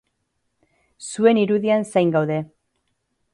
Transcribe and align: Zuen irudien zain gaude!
Zuen 1.09 1.41
irudien 1.41 1.85
zain 1.91 2.15
gaude! 2.17 2.41